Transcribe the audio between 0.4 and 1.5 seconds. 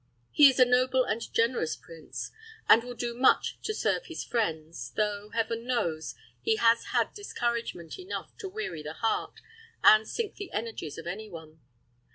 is a noble and a